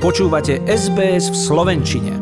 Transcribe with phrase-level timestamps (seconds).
[0.00, 2.16] Počúvate SBS v Slovenčine.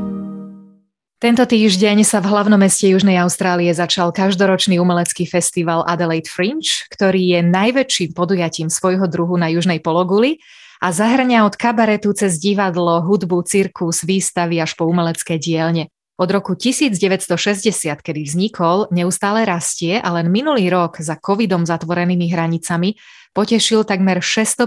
[1.22, 7.38] Tento týždeň sa v hlavnom meste Južnej Austrálie začal každoročný umelecký festival Adelaide Fringe, ktorý
[7.38, 10.42] je najväčším podujatím svojho druhu na južnej pologuli
[10.82, 15.86] a zahrňa od kabaretu cez divadlo, hudbu, cirkus, výstavy až po umelecké dielne.
[16.18, 17.30] Od roku 1960,
[18.02, 22.98] kedy vznikol, neustále rastie a len minulý rok za covidom zatvorenými hranicami
[23.30, 24.66] potešil takmer 650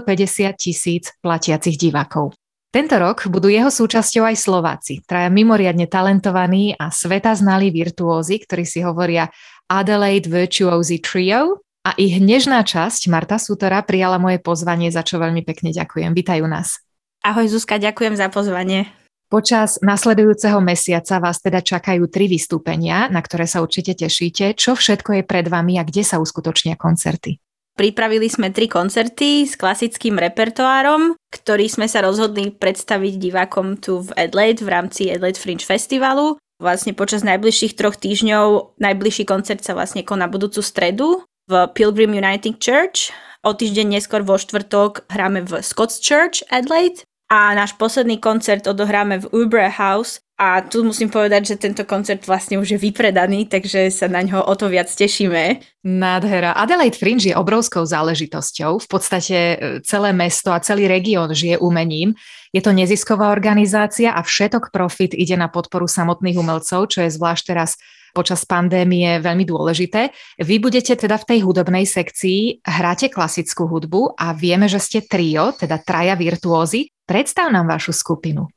[0.56, 2.32] tisíc platiacich divákov.
[2.72, 8.64] Tento rok budú jeho súčasťou aj Slováci, traja mimoriadne talentovaní a sveta znalí virtuózy, ktorí
[8.64, 9.28] si hovoria
[9.68, 15.44] Adelaide Virtuosi Trio a ich nežná časť, Marta Sutora, prijala moje pozvanie, za čo veľmi
[15.44, 16.16] pekne ďakujem.
[16.16, 16.80] Vítajú nás.
[17.20, 18.88] Ahoj Zuzka, ďakujem za pozvanie.
[19.28, 24.56] Počas nasledujúceho mesiaca vás teda čakajú tri vystúpenia, na ktoré sa určite tešíte.
[24.56, 27.36] Čo všetko je pred vami a kde sa uskutočnia koncerty?
[27.72, 34.12] Pripravili sme tri koncerty s klasickým repertoárom, ktorý sme sa rozhodli predstaviť divákom tu v
[34.28, 36.36] Adelaide v rámci Adelaide Fringe Festivalu.
[36.60, 42.60] Vlastne počas najbližších troch týždňov najbližší koncert sa vlastne koná budúcu stredu v Pilgrim Uniting
[42.60, 43.10] Church.
[43.42, 49.24] O týždeň neskôr vo štvrtok hráme v Scots Church Adelaide a náš posledný koncert odohráme
[49.24, 53.94] v Uber House a tu musím povedať, že tento koncert vlastne už je vypredaný, takže
[53.94, 55.62] sa na ňo o to viac tešíme.
[55.86, 56.58] Nádhera.
[56.58, 58.82] Adelaide Fringe je obrovskou záležitosťou.
[58.82, 62.18] V podstate e, celé mesto a celý región žije umením.
[62.50, 67.42] Je to nezisková organizácia a všetok profit ide na podporu samotných umelcov, čo je zvlášť
[67.46, 67.78] teraz
[68.10, 70.10] počas pandémie veľmi dôležité.
[70.42, 75.54] Vy budete teda v tej hudobnej sekcii, hráte klasickú hudbu a vieme, že ste trio,
[75.54, 76.90] teda traja virtuózy.
[77.06, 78.50] Predstav nám vašu skupinu.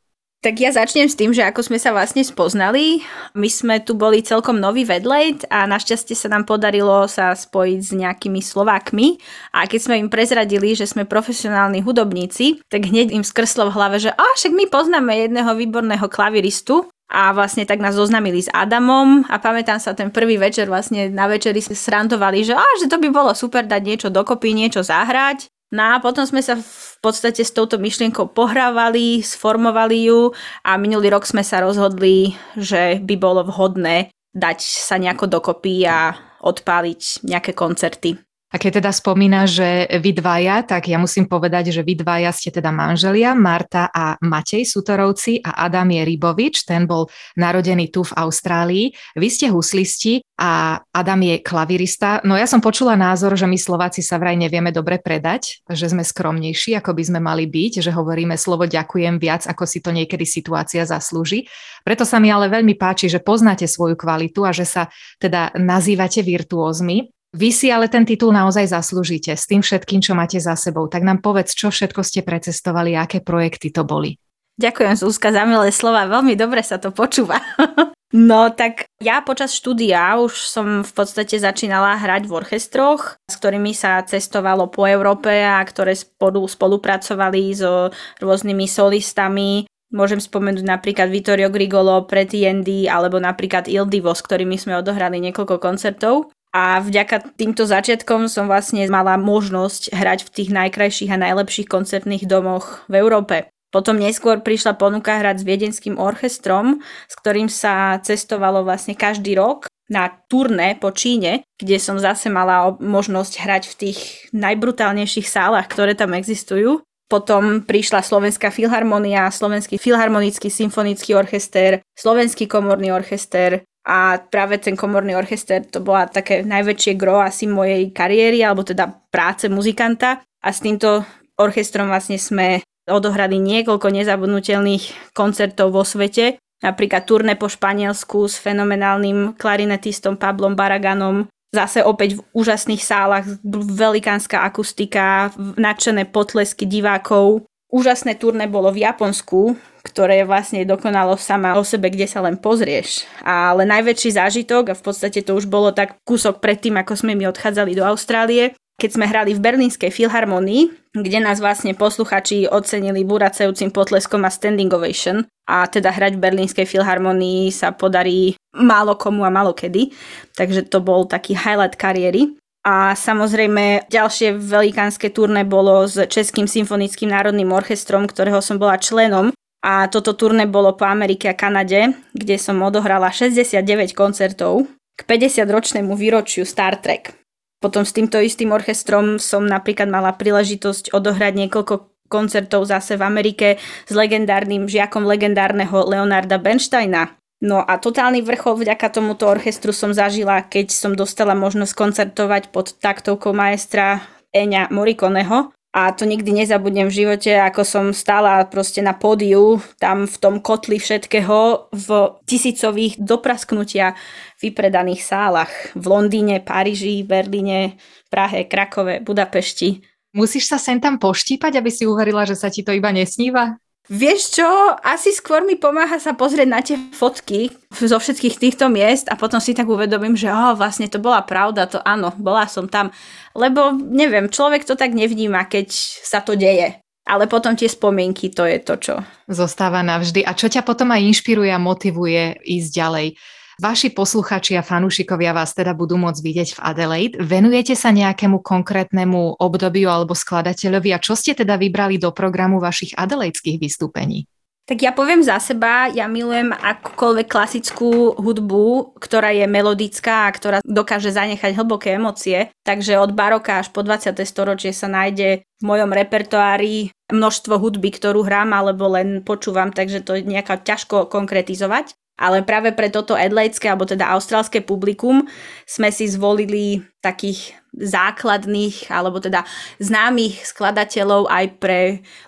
[0.46, 3.02] Tak ja začnem s tým, že ako sme sa vlastne spoznali.
[3.34, 7.90] My sme tu boli celkom noví vedlejt a našťastie sa nám podarilo sa spojiť s
[7.98, 9.18] nejakými Slovákmi.
[9.58, 13.98] A keď sme im prezradili, že sme profesionálni hudobníci, tak hneď im skrslo v hlave,
[13.98, 16.86] že a však my poznáme jedného výborného klaviristu.
[17.10, 19.26] A vlastne tak nás zoznamili s Adamom.
[19.26, 23.02] A pamätám sa ten prvý večer vlastne na večeri sme srantovali, že, a, že to
[23.02, 27.42] by bolo super dať niečo dokopy, niečo zahrať No a potom sme sa v podstate
[27.42, 30.30] s touto myšlienkou pohrávali, sformovali ju
[30.62, 36.12] a minulý rok sme sa rozhodli, že by bolo vhodné dať sa nejako dokopy a
[36.44, 38.25] odpáliť nejaké koncerty.
[38.54, 42.54] A keď teda spomína, že vy dvaja, tak ja musím povedať, že vy dvaja ste
[42.54, 48.16] teda manželia, Marta a Matej Sutorovci a Adam je Rybovič, ten bol narodený tu v
[48.16, 48.86] Austrálii.
[49.18, 52.22] Vy ste huslisti a Adam je klavirista.
[52.22, 56.06] No ja som počula názor, že my Slováci sa vraj nevieme dobre predať, že sme
[56.06, 60.24] skromnejší, ako by sme mali byť, že hovoríme slovo ďakujem viac, ako si to niekedy
[60.24, 61.50] situácia zaslúži.
[61.82, 66.22] Preto sa mi ale veľmi páči, že poznáte svoju kvalitu a že sa teda nazývate
[66.22, 67.15] virtuózmi.
[67.36, 70.88] Vy si ale ten titul naozaj zaslúžite s tým všetkým, čo máte za sebou.
[70.88, 74.16] Tak nám povedz, čo všetko ste precestovali, aké projekty to boli.
[74.56, 77.44] Ďakujem Zuzka za milé slova, veľmi dobre sa to počúva.
[78.16, 83.76] No tak ja počas štúdia už som v podstate začínala hrať v orchestroch, s ktorými
[83.76, 87.92] sa cestovalo po Európe a ktoré spolu spolupracovali so
[88.24, 89.68] rôznymi solistami.
[89.92, 95.20] Môžem spomenúť napríklad Vittorio Grigolo, Pretty Andy alebo napríklad Il Divo, s ktorými sme odohrali
[95.20, 96.32] niekoľko koncertov.
[96.56, 102.24] A vďaka týmto začiatkom som vlastne mala možnosť hrať v tých najkrajších a najlepších koncertných
[102.32, 103.52] domoch v Európe.
[103.76, 106.80] Potom neskôr prišla ponuka hrať s viedenským orchestrom,
[107.12, 112.72] s ktorým sa cestovalo vlastne každý rok na turné po Číne, kde som zase mala
[112.80, 114.00] možnosť hrať v tých
[114.32, 116.80] najbrutálnejších sálach, ktoré tam existujú.
[117.12, 125.14] Potom prišla Slovenská filharmonia, Slovenský filharmonický symfonický orchester, Slovenský komorný orchester, a práve ten komorný
[125.14, 130.26] orchester to bola také najväčšie gro asi mojej kariéry, alebo teda práce muzikanta.
[130.42, 131.06] A s týmto
[131.38, 139.38] orchestrom vlastne sme odohrali niekoľko nezabudnutelných koncertov vo svete, napríklad turné po Španielsku s fenomenálnym
[139.38, 143.26] klarinetistom Pablom Baraganom, zase opäť v úžasných sálach,
[143.74, 147.46] velikánska akustika, nadšené potlesky divákov.
[147.76, 153.04] Úžasné turné bolo v Japonsku, ktoré vlastne dokonalo sama o sebe, kde sa len pozrieš.
[153.20, 157.28] Ale najväčší zážitok, a v podstate to už bolo tak kúsok predtým, ako sme my
[157.36, 163.72] odchádzali do Austrálie, keď sme hrali v Berlínskej filharmonii, kde nás vlastne posluchači ocenili buracajúcim
[163.72, 165.28] potleskom a standing ovation.
[165.48, 169.92] A teda hrať v Berlínskej filharmonii sa podarí málo komu a málo kedy.
[170.36, 172.36] Takže to bol taký highlight kariéry.
[172.66, 179.30] A samozrejme ďalšie velikánske turné bolo s Českým symfonickým národným orchestrom, ktorého som bola členom
[179.62, 184.66] a toto turné bolo po Amerike a Kanade, kde som odohrala 69 koncertov
[184.98, 187.14] k 50-ročnému výročiu Star Trek.
[187.62, 191.74] Potom s týmto istým orchestrom som napríklad mala príležitosť odohrať niekoľko
[192.10, 193.48] koncertov zase v Amerike
[193.90, 197.18] s legendárnym žiakom legendárneho Leonarda Bernsteina.
[197.46, 202.74] No a totálny vrchol vďaka tomuto orchestru som zažila, keď som dostala možnosť koncertovať pod
[202.82, 204.02] taktovkou maestra
[204.34, 205.54] Eňa Morikoneho.
[205.76, 210.40] A to nikdy nezabudnem v živote, ako som stála proste na pódiu, tam v tom
[210.40, 211.88] kotli všetkého, v
[212.24, 213.94] tisícových doprasknutia
[214.40, 217.76] vypredaných sálach v Londýne, Paríži, Berlíne,
[218.08, 219.84] Prahe, Krakove, Budapešti.
[220.16, 223.60] Musíš sa sem tam poštípať, aby si uverila, že sa ti to iba nesníva?
[223.86, 224.50] Vieš čo,
[224.82, 229.38] asi skôr mi pomáha sa pozrieť na tie fotky zo všetkých týchto miest a potom
[229.38, 232.90] si tak uvedomím, že oh, vlastne to bola pravda, to áno, bola som tam.
[233.38, 235.70] Lebo neviem, človek to tak nevníma, keď
[236.02, 236.82] sa to deje.
[237.06, 238.96] Ale potom tie spomienky, to je to, čo.
[239.30, 240.26] Zostáva navždy.
[240.26, 243.08] A čo ťa potom aj inšpiruje a motivuje ísť ďalej?
[243.56, 247.16] Vaši posluchači a fanúšikovia vás teda budú môcť vidieť v Adelaide.
[247.24, 252.92] Venujete sa nejakému konkrétnemu obdobiu alebo skladateľovi a čo ste teda vybrali do programu vašich
[253.00, 254.28] adelaidských vystúpení?
[254.66, 260.58] Tak ja poviem za seba, ja milujem akúkoľvek klasickú hudbu, ktorá je melodická a ktorá
[260.66, 262.50] dokáže zanechať hlboké emócie.
[262.66, 264.18] Takže od baroka až po 20.
[264.26, 270.18] storočie sa nájde v mojom repertoári množstvo hudby, ktorú hrám alebo len počúvam, takže to
[270.18, 271.94] je nejaká ťažko konkretizovať.
[272.16, 275.28] Ale práve pre toto adelaidské, alebo teda austrálske publikum
[275.68, 279.44] sme si zvolili takých základných, alebo teda
[279.84, 281.80] známych skladateľov aj pre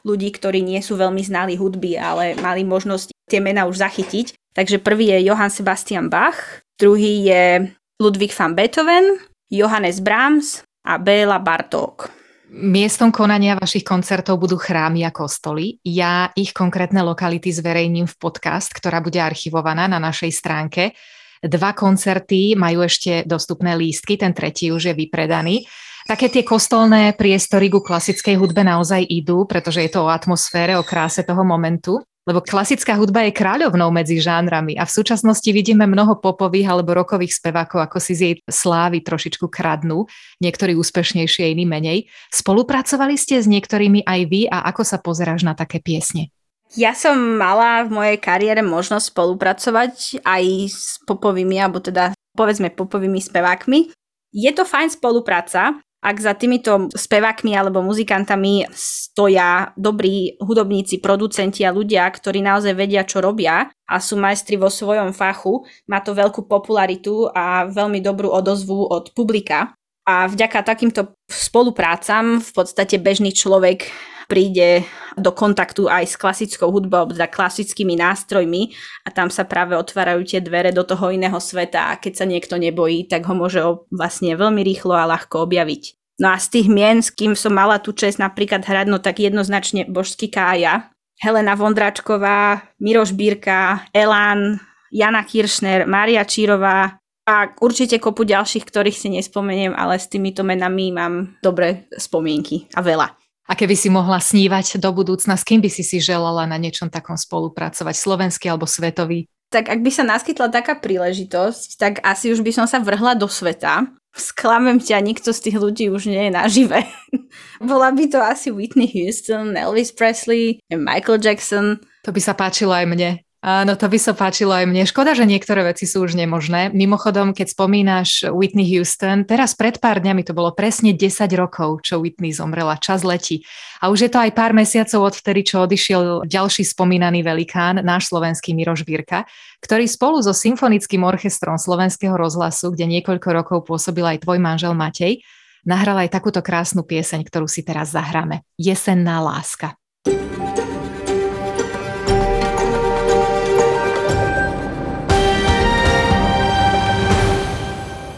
[0.04, 4.36] ľudí, ktorí nie sú veľmi znali hudby, ale mali možnosť tie mená už zachytiť.
[4.52, 6.36] Takže prvý je Johann Sebastian Bach,
[6.76, 7.72] druhý je
[8.04, 12.17] Ludwig van Beethoven, Johannes Brahms a Béla Bartók.
[12.48, 15.84] Miestom konania vašich koncertov budú chrámy a kostoly.
[15.84, 20.96] Ja ich konkrétne lokality zverejním v podcast, ktorá bude archivovaná na našej stránke.
[21.44, 25.68] Dva koncerty majú ešte dostupné lístky, ten tretí už je vypredaný.
[26.08, 30.88] Také tie kostolné priestory ku klasickej hudbe naozaj idú, pretože je to o atmosfére, o
[30.88, 36.20] kráse toho momentu lebo klasická hudba je kráľovnou medzi žánrami a v súčasnosti vidíme mnoho
[36.20, 40.04] popových alebo rokových spevákov, ako si z jej slávy trošičku kradnú,
[40.44, 42.12] niektorí úspešnejšie, iní menej.
[42.28, 46.36] Spolupracovali ste s niektorými aj vy a ako sa pozeráš na také piesne?
[46.76, 53.24] Ja som mala v mojej kariére možnosť spolupracovať aj s popovými, alebo teda povedzme popovými
[53.24, 53.88] spevákmi.
[54.36, 61.76] Je to fajn spolupráca, ak za týmito spevákmi alebo muzikantami stoja dobrí hudobníci, producenti a
[61.76, 66.48] ľudia, ktorí naozaj vedia, čo robia a sú majstri vo svojom fachu, má to veľkú
[66.48, 69.76] popularitu a veľmi dobrú odozvu od publika.
[70.08, 73.92] A vďaka takýmto spoluprácam v podstate bežný človek
[74.32, 74.88] príde
[75.20, 78.72] do kontaktu aj s klasickou hudbou, teda klasickými nástrojmi
[79.04, 82.56] a tam sa práve otvárajú tie dvere do toho iného sveta a keď sa niekto
[82.56, 83.60] nebojí, tak ho môže
[83.92, 85.97] vlastne veľmi rýchlo a ľahko objaviť.
[86.18, 89.22] No a z tých mien, s kým som mala tú čest napríklad hrať, no tak
[89.22, 90.90] jednoznačne Božský Kája,
[91.22, 94.58] Helena Vondračková, Miroš Bírka, Elán,
[94.90, 96.98] Jana Kiršner, Mária Čírová
[97.28, 102.82] a určite kopu ďalších, ktorých si nespomeniem, ale s týmito menami mám dobré spomienky a
[102.82, 103.14] veľa.
[103.48, 106.92] A keby si mohla snívať do budúcna, s kým by si si želala na niečom
[106.92, 109.28] takom spolupracovať, slovenský alebo svetový?
[109.48, 113.32] Tak ak by sa naskytla taká príležitosť, tak asi už by som sa vrhla do
[113.32, 113.88] sveta.
[114.18, 116.80] Sklamem ťa, nikto z tých ľudí už nie je nažive.
[117.62, 121.78] Bola by to asi Whitney Houston, Elvis Presley, Michael Jackson.
[122.02, 123.27] To by sa páčilo aj mne.
[123.38, 124.90] Áno, to by sa páčilo aj mne.
[124.90, 126.74] Škoda, že niektoré veci sú už nemožné.
[126.74, 132.02] Mimochodom, keď spomínaš Whitney Houston, teraz pred pár dňami to bolo presne 10 rokov, čo
[132.02, 132.82] Whitney zomrela.
[132.82, 133.46] Čas letí.
[133.78, 138.10] A už je to aj pár mesiacov od vtedy, čo odišiel ďalší spomínaný velikán, náš
[138.10, 139.30] slovenský Miroš Bírka,
[139.62, 145.22] ktorý spolu so Symfonickým orchestrom Slovenského rozhlasu, kde niekoľko rokov pôsobil aj tvoj manžel Matej,
[145.62, 148.42] nahral aj takúto krásnu pieseň, ktorú si teraz zahráme.
[148.58, 149.78] Jesenná láska.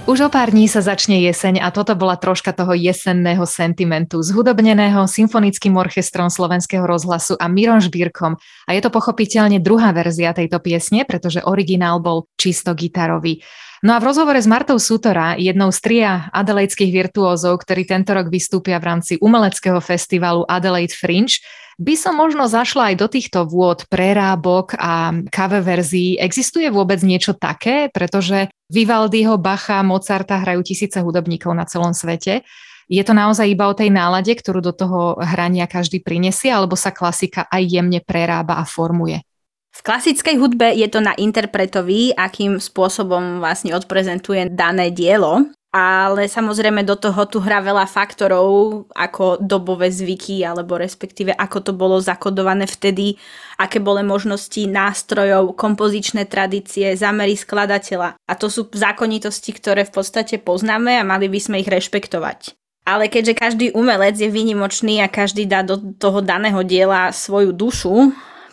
[0.10, 5.06] Už o pár dní sa začne jeseň a toto bola troška toho jesenného sentimentu, zhudobneného
[5.06, 8.34] symfonickým orchestrom Slovenského rozhlasu a Miron Žbírkom.
[8.66, 13.46] A je to pochopiteľne druhá verzia tejto piesne, pretože originál bol čisto gitarový.
[13.86, 18.34] No a v rozhovore s Martou Sútora, jednou z tria adelaidských virtuózov, ktorí tento rok
[18.34, 21.38] vystúpia v rámci umeleckého festivalu Adelaide Fringe,
[21.78, 26.18] by som možno zašla aj do týchto vôd prerábok a cover verzií.
[26.18, 27.94] Existuje vôbec niečo také?
[27.94, 32.46] Pretože Vivaldiho, Bacha, Mozarta hrajú tisíce hudobníkov na celom svete.
[32.86, 36.94] Je to naozaj iba o tej nálade, ktorú do toho hrania každý prinesie, alebo sa
[36.94, 39.26] klasika aj jemne prerába a formuje?
[39.70, 45.50] V klasickej hudbe je to na interpretovi, akým spôsobom vlastne odprezentuje dané dielo.
[45.70, 51.72] Ale samozrejme do toho tu hrá veľa faktorov, ako dobové zvyky, alebo respektíve ako to
[51.78, 53.22] bolo zakodované vtedy,
[53.62, 58.18] aké boli možnosti nástrojov, kompozičné tradície, zamery skladateľa.
[58.18, 62.58] A to sú zákonitosti, ktoré v podstate poznáme a mali by sme ich rešpektovať.
[62.90, 68.10] Ale keďže každý umelec je výnimočný a každý dá do toho daného diela svoju dušu,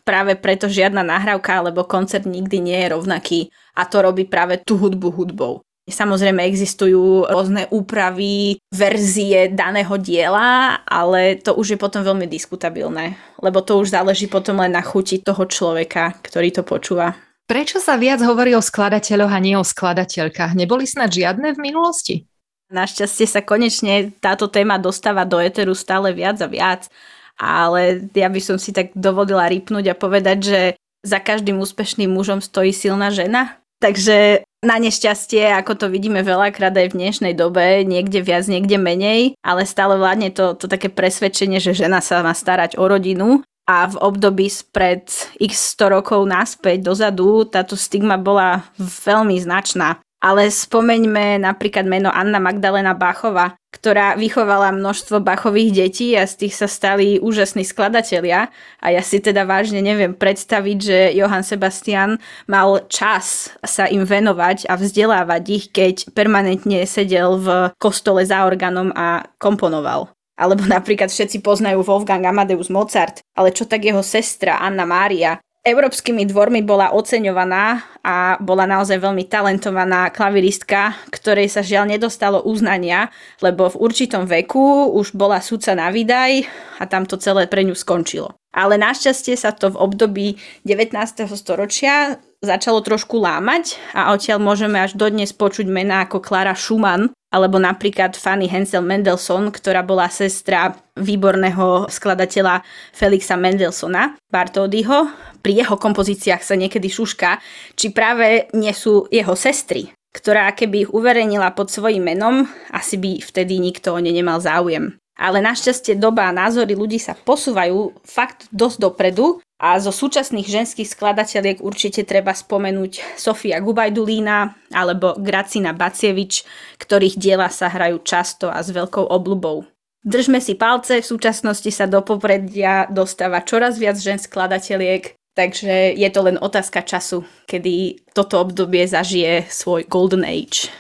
[0.07, 3.41] práve preto žiadna nahrávka alebo koncert nikdy nie je rovnaký
[3.75, 5.66] a to robí práve tú hudbu hudbou.
[5.87, 13.63] Samozrejme existujú rôzne úpravy, verzie daného diela, ale to už je potom veľmi diskutabilné, lebo
[13.63, 17.15] to už záleží potom len na chuti toho človeka, ktorý to počúva.
[17.47, 20.59] Prečo sa viac hovorí o skladateľoch a nie o skladateľkách?
[20.59, 22.27] Neboli snad žiadne v minulosti?
[22.67, 26.91] Našťastie sa konečne táto téma dostáva do eteru stále viac a viac,
[27.39, 30.61] ale ja by som si tak dovolila rypnúť a povedať, že
[31.07, 33.63] za každým úspešným mužom stojí silná žena.
[33.77, 39.37] Takže na nešťastie, ako to vidíme veľakrát aj v dnešnej dobe, niekde viac, niekde menej,
[39.45, 43.91] ale stále vládne to, to také presvedčenie, že žena sa má starať o rodinu a
[43.91, 45.11] v období spred
[45.43, 49.99] x 100 rokov naspäť dozadu táto stigma bola veľmi značná.
[50.17, 56.57] Ale spomeňme napríklad meno Anna Magdalena Bachova, ktorá vychovala množstvo Bachových detí a z tých
[56.57, 58.49] sa stali úžasní skladatelia.
[58.81, 62.17] A ja si teda vážne neviem predstaviť, že Johann Sebastian
[62.49, 68.97] mal čas sa im venovať a vzdelávať ich, keď permanentne sedel v kostole za orgánom
[68.97, 70.09] a komponoval.
[70.37, 76.31] Alebo napríklad všetci poznajú Wolfgang Amadeus Mozart, ale čo tak jeho sestra Anna Mária, Európskymi
[76.31, 83.11] dvormi bola oceňovaná a bola naozaj veľmi talentovaná klaviristka, ktorej sa žiaľ nedostalo uznania,
[83.43, 86.47] lebo v určitom veku už bola sudca na výdaj
[86.79, 88.39] a tam to celé pre ňu skončilo.
[88.55, 90.27] Ale našťastie sa to v období
[90.63, 90.95] 19.
[91.35, 97.61] storočia začalo trošku lámať a odtiaľ môžeme až dodnes počuť mená ako Klara Schumann, alebo
[97.61, 102.65] napríklad Fanny Hensel Mendelssohn, ktorá bola sestra výborného skladateľa
[102.97, 105.13] Felixa Mendelssohna, Bartoldyho.
[105.45, 107.37] Pri jeho kompozíciách sa niekedy šuška,
[107.77, 113.21] či práve nie sú jeho sestry, ktorá keby ich uverejnila pod svojím menom, asi by
[113.21, 114.97] vtedy nikto o ne nemal záujem.
[115.17, 120.93] Ale našťastie doba a názory ľudí sa posúvajú fakt dosť dopredu a zo súčasných ženských
[120.93, 126.45] skladateľiek určite treba spomenúť Sofia Gubajdulína alebo Gracina Bacievič,
[126.77, 129.65] ktorých diela sa hrajú často a s veľkou obľubou.
[130.07, 136.09] Držme si palce, v súčasnosti sa do popredia dostáva čoraz viac žen skladateľiek, takže je
[136.13, 140.71] to len otázka času, kedy toto obdobie zažije svoj golden age.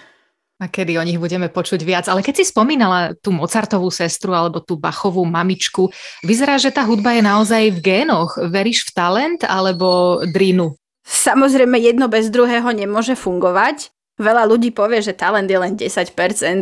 [0.56, 2.08] A kedy o nich budeme počuť viac.
[2.08, 5.92] Ale keď si spomínala tú Mozartovú sestru alebo tú Bachovú mamičku,
[6.24, 8.40] vyzerá, že tá hudba je naozaj v génoch.
[8.40, 10.72] Veríš v talent alebo drínu?
[11.04, 13.92] Samozrejme, jedno bez druhého nemôže fungovať.
[14.16, 16.08] Veľa ľudí povie, že talent je len 10%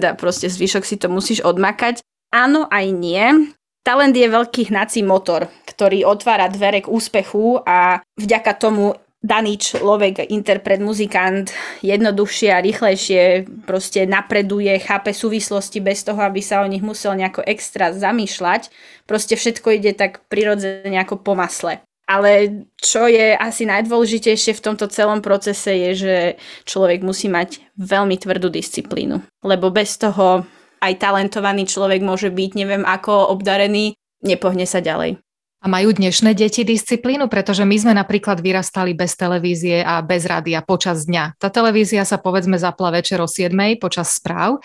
[0.03, 2.03] a proste zvyšok si to musíš odmakať.
[2.35, 3.55] Áno, aj nie.
[3.87, 10.29] Talent je veľký hnací motor, ktorý otvára dvere k úspechu a vďaka tomu daný človek,
[10.29, 11.49] interpret, muzikant
[11.81, 17.41] jednoduchšie a rýchlejšie proste napreduje, chápe súvislosti bez toho, aby sa o nich musel nejako
[17.49, 18.69] extra zamýšľať.
[19.09, 21.81] Proste všetko ide tak prirodzene ako po masle.
[22.05, 26.17] Ale čo je asi najdôležitejšie v tomto celom procese je, že
[26.69, 29.25] človek musí mať veľmi tvrdú disciplínu.
[29.41, 30.45] Lebo bez toho
[30.85, 35.24] aj talentovaný človek môže byť neviem ako obdarený, nepohne sa ďalej.
[35.65, 40.61] A majú dnešné deti disciplínu, pretože my sme napríklad vyrastali bez televízie a bez rádia
[40.61, 41.41] počas dňa.
[41.41, 44.61] Tá televízia sa povedzme zapla večer o 7 počas správ,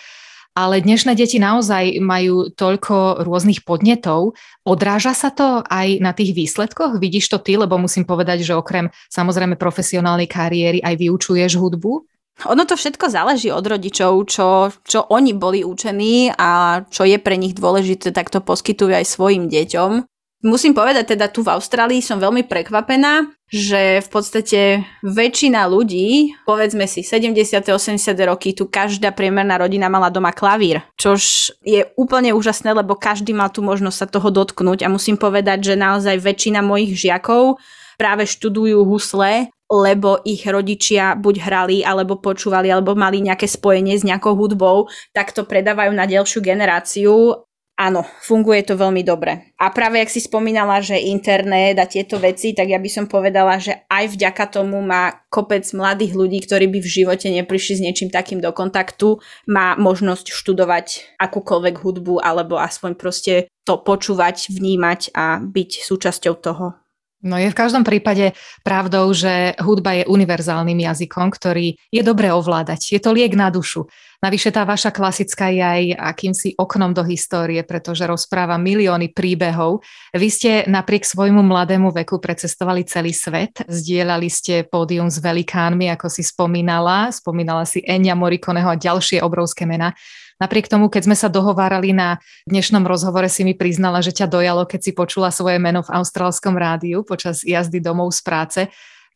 [0.52, 4.36] ale dnešné deti naozaj majú toľko rôznych podnetov.
[4.68, 7.00] Odráža sa to aj na tých výsledkoch?
[7.00, 12.04] Vidíš to ty, lebo musím povedať, že okrem samozrejme profesionálnej kariéry aj vyučuješ hudbu?
[12.52, 17.40] Ono to všetko záleží od rodičov, čo, čo oni boli učení a čo je pre
[17.40, 20.04] nich dôležité, tak to poskytujú aj svojim deťom.
[20.40, 24.60] Musím povedať, teda tu v Austrálii som veľmi prekvapená, že v podstate
[25.04, 27.36] väčšina ľudí, povedzme si 70.
[27.60, 28.00] 80.
[28.24, 33.52] roky, tu každá priemerná rodina mala doma klavír, čož je úplne úžasné, lebo každý mal
[33.52, 37.60] tu možnosť sa toho dotknúť a musím povedať, že naozaj väčšina mojich žiakov
[38.00, 44.02] práve študujú husle lebo ich rodičia buď hrali, alebo počúvali, alebo mali nejaké spojenie s
[44.02, 47.46] nejakou hudbou, tak to predávajú na ďalšiu generáciu
[47.80, 49.56] Áno, funguje to veľmi dobre.
[49.56, 53.56] A práve ak si spomínala, že internet a tieto veci, tak ja by som povedala,
[53.56, 58.12] že aj vďaka tomu má kopec mladých ľudí, ktorí by v živote neprišli s niečím
[58.12, 65.40] takým do kontaktu, má možnosť študovať akúkoľvek hudbu alebo aspoň proste to počúvať, vnímať a
[65.40, 66.89] byť súčasťou toho.
[67.20, 68.32] No je v každom prípade
[68.64, 72.96] pravdou, že hudba je univerzálnym jazykom, ktorý je dobre ovládať.
[72.96, 73.92] Je to liek na dušu.
[74.24, 79.84] Navyše tá vaša klasická je aj akýmsi oknom do histórie, pretože rozpráva milióny príbehov.
[80.12, 86.08] Vy ste napriek svojmu mladému veku precestovali celý svet, zdieľali ste pódium s velikánmi, ako
[86.12, 89.96] si spomínala, spomínala si Enya Morikoneho a ďalšie obrovské mená.
[90.40, 94.64] Napriek tomu, keď sme sa dohovárali na dnešnom rozhovore, si mi priznala, že ťa dojalo,
[94.64, 98.62] keď si počula svoje meno v austrálskom rádiu počas jazdy domov z práce.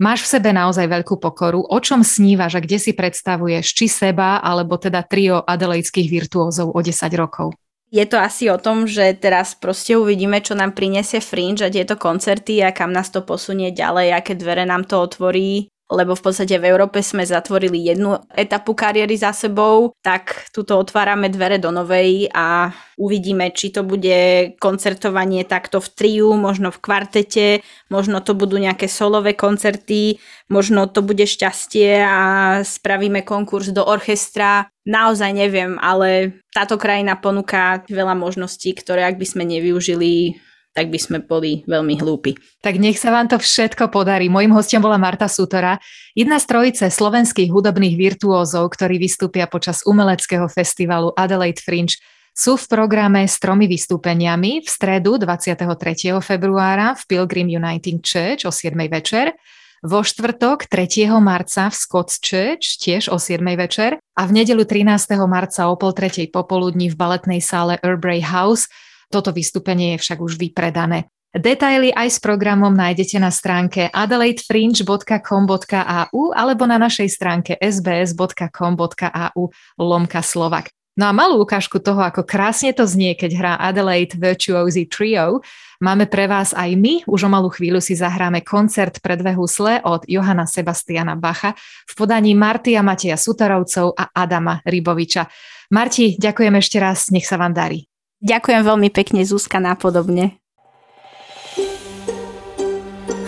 [0.03, 1.63] Máš v sebe naozaj veľkú pokoru.
[1.63, 6.79] O čom snívaš a kde si predstavuješ či seba, alebo teda trio adelaidských virtuózov o
[6.83, 7.55] 10 rokov?
[7.93, 11.95] Je to asi o tom, že teraz proste uvidíme, čo nám prinesie Fringe a tieto
[11.95, 16.57] koncerty a kam nás to posunie ďalej, aké dvere nám to otvorí lebo v podstate
[16.57, 22.27] v Európe sme zatvorili jednu etapu kariéry za sebou, tak tuto otvárame dvere do novej
[22.33, 27.47] a uvidíme, či to bude koncertovanie takto v triu, možno v kvartete,
[27.93, 30.17] možno to budú nejaké solové koncerty,
[30.49, 32.21] možno to bude šťastie a
[32.65, 34.67] spravíme konkurs do orchestra.
[34.83, 40.37] Naozaj neviem, ale táto krajina ponúka veľa možností, ktoré ak by sme nevyužili,
[40.73, 42.33] tak by sme boli veľmi hlúpi.
[42.65, 44.27] Tak nech sa vám to všetko podarí.
[44.27, 45.77] Mojím hostom bola Marta Sutora,
[46.17, 52.01] jedna z trojice slovenských hudobných virtuózov, ktorí vystúpia počas umeleckého festivalu Adelaide Fringe.
[52.33, 55.69] Sú v programe s tromi vystúpeniami v stredu 23.
[56.17, 58.73] februára v Pilgrim Uniting Church o 7.
[58.89, 59.37] večer,
[59.83, 61.11] vo štvrtok 3.
[61.19, 63.43] marca v Scots Church tiež o 7.
[63.59, 64.87] večer a v nedelu 13.
[65.27, 68.71] marca o pol tretej popoludní v baletnej sále Urbray House
[69.09, 71.09] toto vystúpenie je však už vypredané.
[71.33, 79.41] Detaily aj s programom nájdete na stránke adelaidefringe.com.au alebo na našej stránke sbs.com.au
[79.81, 80.69] lomka Slovak.
[80.93, 85.41] No a malú ukážku toho, ako krásne to znie, keď hrá Adelaide Virtuosi Trio,
[85.81, 87.01] máme pre vás aj my.
[87.09, 91.57] Už o malú chvíľu si zahráme koncert pre dve husle od Johana Sebastiana Bacha
[91.89, 95.25] v podaní Martia Mateja Sutarovcov a Adama Ryboviča.
[95.73, 97.89] Marti, ďakujem ešte raz, nech sa vám darí.
[98.23, 100.39] Ďakujem veľmi pekne, Zuzka, napodobne.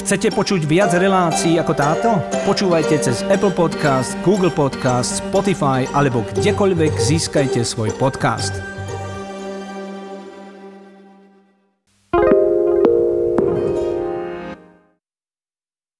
[0.05, 2.09] Chcete počuť viac relácií ako táto?
[2.45, 8.74] Počúvajte cez Apple Podcast, Google Podcast, Spotify alebo kdekoľvek získajte svoj podcast.